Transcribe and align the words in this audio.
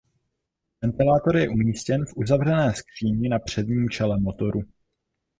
Ventilátor 0.81 1.37
je 1.37 1.49
umístěn 1.49 2.05
v 2.05 2.13
uzavřené 2.15 2.73
skříni 2.73 3.29
na 3.29 3.39
předním 3.39 3.89
čele 3.89 4.19
motoru. 4.19 4.61